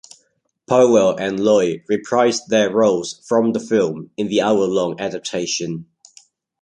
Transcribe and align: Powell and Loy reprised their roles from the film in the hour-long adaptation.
Powell 0.67 1.15
and 1.15 1.39
Loy 1.39 1.83
reprised 1.87 2.47
their 2.47 2.71
roles 2.71 3.23
from 3.27 3.51
the 3.53 3.59
film 3.59 4.09
in 4.17 4.29
the 4.29 4.41
hour-long 4.41 4.99
adaptation. 4.99 5.85